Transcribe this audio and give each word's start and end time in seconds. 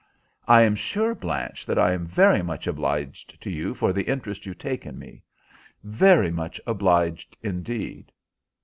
"I 0.47 0.63
am 0.63 0.73
sure, 0.73 1.13
Blanche, 1.13 1.63
that 1.67 1.77
I 1.77 1.91
am 1.91 2.07
very 2.07 2.41
much 2.41 2.65
obliged 2.65 3.39
to 3.39 3.51
you 3.51 3.75
for 3.75 3.93
the 3.93 4.01
interest 4.07 4.47
you 4.47 4.55
take 4.55 4.83
in 4.87 4.97
me. 4.97 5.21
Very 5.83 6.31
much 6.31 6.59
obliged, 6.65 7.37
indeed." 7.43 8.11